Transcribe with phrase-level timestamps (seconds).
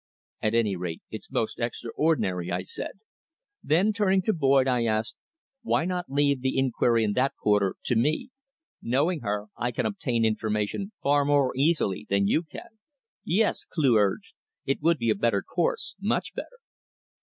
[0.41, 3.01] "At any rate it's most extraordinary," I said.
[3.63, 5.15] Then, turning to Boyd, I asked,
[5.61, 8.31] "Why not leave the inquiry in that quarter to me?
[8.81, 12.79] Knowing her, I can obtain information far more easily than you can."
[13.23, 14.33] "Yes," Cleugh urged.
[14.65, 16.57] "It would be a better course much better."